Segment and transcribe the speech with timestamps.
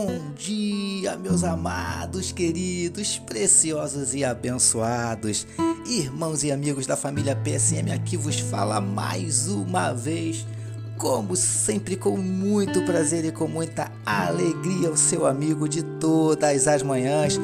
[0.00, 5.44] Bom dia, meus amados, queridos, preciosos e abençoados,
[5.84, 10.46] irmãos e amigos da família PSM, aqui vos fala mais uma vez,
[10.96, 16.80] como sempre, com muito prazer e com muita alegria, o seu amigo de todas as
[16.80, 17.36] manhãs,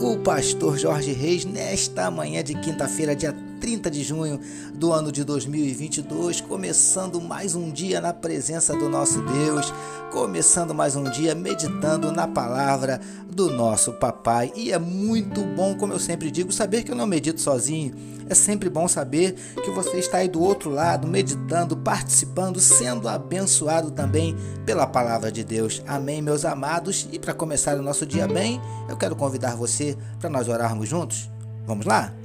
[0.00, 4.40] o pastor Jorge Reis, nesta manhã de quinta-feira, dia 30 de junho
[4.74, 9.72] do ano de 2022, começando mais um dia na presença do nosso Deus,
[10.10, 14.50] começando mais um dia meditando na palavra do nosso papai.
[14.56, 17.94] E é muito bom, como eu sempre digo, saber que eu não medito sozinho.
[18.30, 23.90] É sempre bom saber que você está aí do outro lado, meditando, participando, sendo abençoado
[23.90, 25.82] também pela palavra de Deus.
[25.86, 27.08] Amém, meus amados.
[27.12, 31.28] E para começar o nosso dia bem, eu quero convidar você para nós orarmos juntos.
[31.66, 32.19] Vamos lá?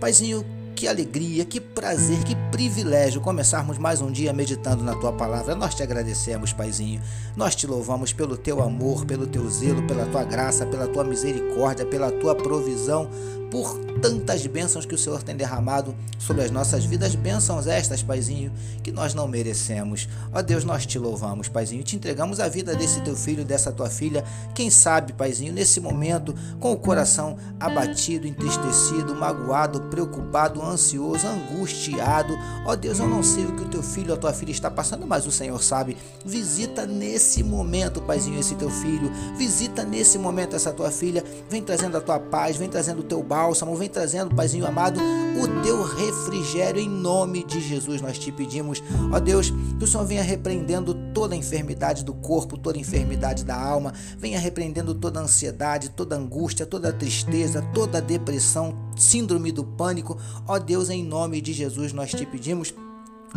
[0.00, 0.42] Paizinho,
[0.74, 5.54] que alegria, que prazer, que privilégio começarmos mais um dia meditando na tua palavra.
[5.54, 7.02] Nós te agradecemos, Paizinho.
[7.36, 11.84] Nós te louvamos pelo teu amor, pelo teu zelo, pela tua graça, pela tua misericórdia,
[11.84, 13.10] pela tua provisão,
[13.50, 18.52] por tantas bênçãos que o Senhor tem derramado sobre as nossas vidas, bênçãos estas, Paizinho,
[18.82, 20.08] que nós não merecemos.
[20.32, 23.90] Ó Deus, nós te louvamos, Paizinho, te entregamos a vida desse teu filho, dessa tua
[23.90, 24.24] filha.
[24.54, 32.34] Quem sabe, Paizinho, nesse momento, com o coração abatido, entristecido, magoado, preocupado, ansioso, angustiado.
[32.64, 35.06] Ó Deus, eu não sei o que o teu filho a tua filha está passando,
[35.06, 35.96] mas o Senhor sabe.
[36.24, 39.10] Visita nesse momento, Paizinho, esse teu filho.
[39.36, 41.24] Visita nesse momento essa tua filha.
[41.48, 45.00] Vem trazendo a tua paz, vem trazendo o teu bar bálsamo, vem trazendo, Paizinho amado,
[45.00, 48.02] o teu refrigério em nome de Jesus.
[48.02, 52.58] Nós te pedimos, ó Deus, que o Senhor venha repreendendo toda a enfermidade do corpo,
[52.58, 59.50] toda enfermidade da alma, venha repreendendo toda ansiedade, toda angústia, toda tristeza, toda depressão, síndrome
[59.50, 60.18] do pânico.
[60.46, 62.74] Ó Deus, em nome de Jesus, nós te pedimos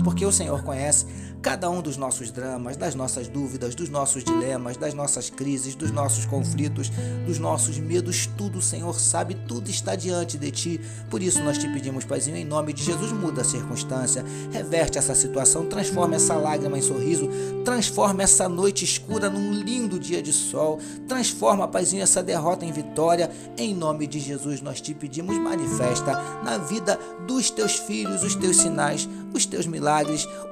[0.04, 1.06] porque o Senhor conhece
[1.44, 5.92] cada um dos nossos dramas, das nossas dúvidas, dos nossos dilemas, das nossas crises, dos
[5.92, 6.90] nossos conflitos,
[7.26, 10.82] dos nossos medos, tudo o Senhor sabe, tudo está diante de ti.
[11.10, 15.14] Por isso nós te pedimos, Paizinho, em nome de Jesus, muda a circunstância, reverte essa
[15.14, 17.30] situação, transforma essa lágrima em sorriso,
[17.66, 23.30] transforma essa noite escura num lindo dia de sol, transforma, Paizinho, essa derrota em vitória.
[23.58, 28.56] Em nome de Jesus nós te pedimos, manifesta na vida dos teus filhos os teus
[28.56, 29.83] sinais, os teus milagres,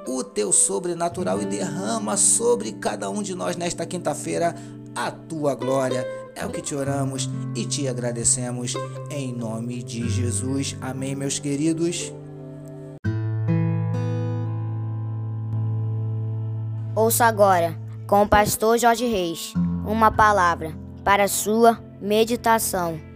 [0.07, 4.55] o teu sobrenatural e derrama sobre cada um de nós nesta quinta-feira
[4.95, 6.05] a tua glória.
[6.35, 8.73] É o que te oramos e te agradecemos
[9.09, 10.75] em nome de Jesus.
[10.81, 12.13] Amém, meus queridos.
[16.95, 17.77] Ouça agora,
[18.07, 19.53] com o pastor Jorge Reis,
[19.85, 23.10] uma palavra para sua meditação.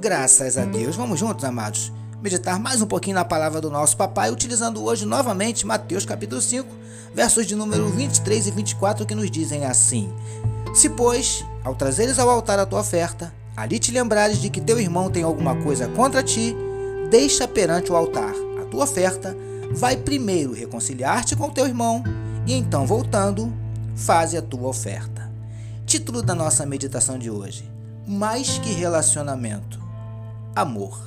[0.00, 0.96] Graças a Deus.
[0.96, 5.66] Vamos juntos, amados, meditar mais um pouquinho na palavra do nosso papai, utilizando hoje novamente
[5.66, 6.66] Mateus capítulo 5,
[7.14, 10.10] versos de número 23 e 24, que nos dizem assim:
[10.74, 14.80] Se, pois, ao trazeres ao altar a tua oferta, ali te lembrares de que teu
[14.80, 16.56] irmão tem alguma coisa contra ti,
[17.10, 19.36] deixa perante o altar a tua oferta,
[19.70, 22.02] vai primeiro reconciliar-te com teu irmão,
[22.46, 23.52] e então, voltando,
[23.94, 25.30] faze a tua oferta.
[25.84, 27.70] Título da nossa meditação de hoje:
[28.08, 29.89] Mais que relacionamento
[30.60, 31.00] amor.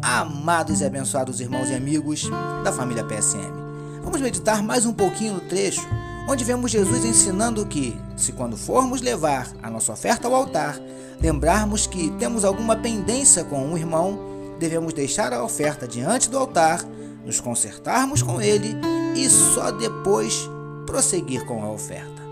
[0.00, 2.30] Amados e abençoados irmãos e amigos
[2.64, 3.52] da família PSM,
[4.02, 5.86] vamos meditar mais um pouquinho no trecho
[6.28, 10.78] onde vemos Jesus ensinando que, se quando formos levar a nossa oferta ao altar,
[11.20, 14.20] lembrarmos que temos alguma pendência com um irmão,
[14.60, 16.84] devemos deixar a oferta diante do altar,
[17.26, 18.76] nos consertarmos com ele
[19.16, 20.48] e só depois
[20.86, 22.22] prosseguir com a oferta.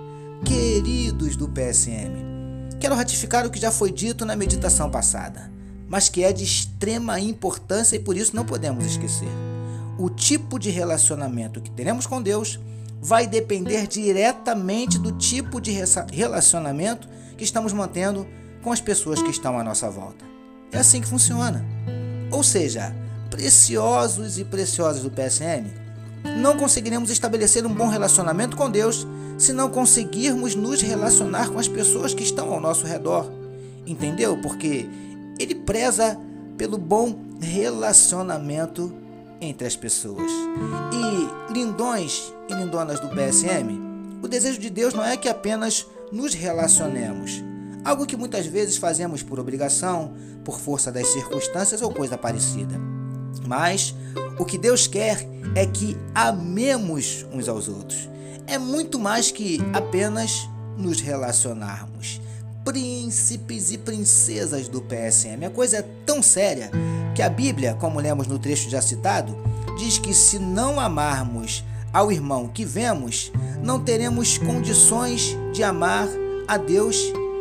[0.45, 2.15] Queridos do PSM,
[2.79, 5.58] quero ratificar o que já foi dito na meditação passada
[5.89, 9.29] mas que é de extrema importância e por isso não podemos esquecer.
[9.99, 12.61] O tipo de relacionamento que teremos com Deus
[13.01, 15.73] vai depender diretamente do tipo de
[16.13, 18.27] relacionamento que estamos mantendo
[18.63, 20.25] com as pessoas que estão à nossa volta.
[20.71, 21.65] É assim que funciona.
[22.31, 22.95] Ou seja,
[23.31, 25.67] preciosos e preciosas do PSN,
[26.37, 29.07] não conseguiremos estabelecer um bom relacionamento com Deus
[29.39, 33.31] se não conseguirmos nos relacionar com as pessoas que estão ao nosso redor.
[33.87, 34.37] Entendeu?
[34.39, 34.89] Porque
[35.39, 36.19] ele preza
[36.57, 38.93] pelo bom relacionamento
[39.41, 40.31] entre as pessoas.
[40.93, 43.79] E lindões e lindonas do PSM,
[44.23, 47.43] o desejo de Deus não é que apenas nos relacionemos,
[47.85, 50.15] algo que muitas vezes fazemos por obrigação,
[50.45, 52.75] por força das circunstâncias ou coisa parecida.
[53.47, 53.95] Mas
[54.39, 58.09] o que Deus quer é que amemos uns aos outros.
[58.47, 62.18] É muito mais que apenas nos relacionarmos
[62.69, 65.43] príncipes e princesas do PSM.
[65.47, 66.71] A coisa é tão séria
[67.15, 69.35] que a Bíblia, como lemos no trecho já citado,
[69.79, 73.33] diz que se não amarmos ao irmão que vemos,
[73.63, 76.07] não teremos condições de amar
[76.47, 76.99] a Deus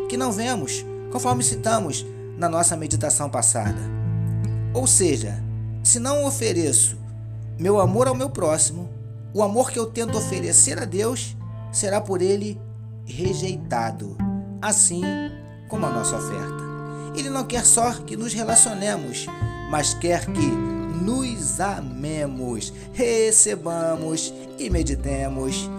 [0.08, 2.06] que não vemos, conforme citamos
[2.38, 3.82] na nossa meditação passada.
[4.74, 5.44] Ou seja,
[5.84, 6.98] se não ofereço
[7.60, 8.88] meu amor ao meu próximo,
[9.34, 11.36] o amor que eu tento oferecer a Deus
[11.70, 12.58] será por ele
[13.06, 14.16] rejeitado,
[14.62, 15.04] assim
[15.68, 16.64] como a nossa oferta.
[17.16, 19.26] Ele não quer só que nos relacionemos,
[19.70, 25.70] mas quer que nos amemos, recebamos e meditemos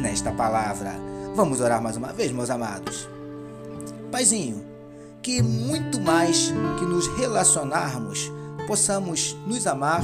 [0.00, 0.94] nesta palavra.
[1.34, 3.08] Vamos orar mais uma vez, meus amados.
[4.10, 4.64] Paizinho,
[5.22, 8.30] que muito mais que nos relacionarmos,
[8.66, 10.02] possamos nos amar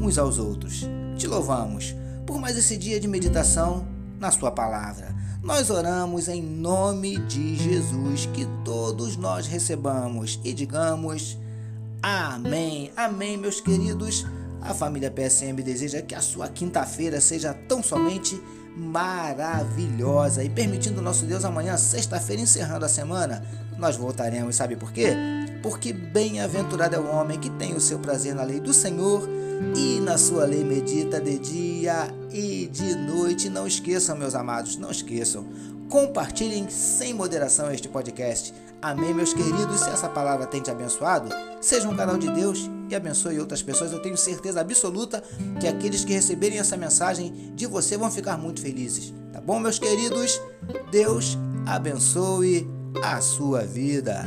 [0.00, 0.86] uns aos outros.
[1.16, 1.94] Te louvamos
[2.26, 3.86] por mais esse dia de meditação
[4.18, 5.13] na Sua palavra.
[5.44, 11.36] Nós oramos em nome de Jesus, que todos nós recebamos e digamos
[12.02, 12.90] amém.
[12.96, 14.24] Amém, meus queridos.
[14.62, 18.40] A família PSM deseja que a sua quinta-feira seja tão somente
[18.74, 23.44] maravilhosa e permitindo nosso Deus amanhã, sexta-feira, encerrando a semana,
[23.76, 24.56] nós voltaremos.
[24.56, 25.12] Sabe por quê?
[25.64, 29.26] Porque bem-aventurado é o homem que tem o seu prazer na lei do Senhor
[29.74, 33.48] e na sua lei medita de dia e de noite.
[33.48, 35.46] Não esqueçam, meus amados, não esqueçam.
[35.88, 38.52] Compartilhem sem moderação este podcast.
[38.82, 39.80] Amém, meus queridos.
[39.80, 41.30] Se essa palavra tem te abençoado,
[41.62, 43.90] seja um canal de Deus e abençoe outras pessoas.
[43.90, 45.24] Eu tenho certeza absoluta
[45.58, 49.14] que aqueles que receberem essa mensagem de você vão ficar muito felizes.
[49.32, 50.38] Tá bom, meus queridos?
[50.90, 52.68] Deus abençoe
[53.02, 54.26] a sua vida.